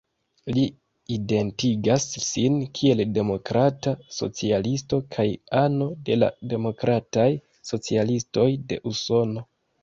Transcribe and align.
Li 0.57 0.61
identigas 1.15 2.07
sin 2.27 2.55
kiel 2.79 3.03
demokrata 3.17 3.93
socialisto 4.21 4.99
kaj 5.17 5.27
ano 5.61 5.89
de 6.09 6.17
la 6.23 6.31
Demokrataj 6.55 7.27
Socialistoj 7.73 8.49
de 8.73 8.81
Usono. 8.95 9.47